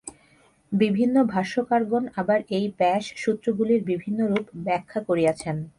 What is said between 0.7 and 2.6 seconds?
বিভিন্ন ভাষ্যকারগণ আবার